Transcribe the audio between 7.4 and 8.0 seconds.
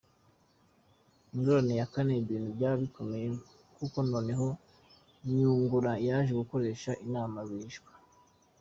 rwihishwa.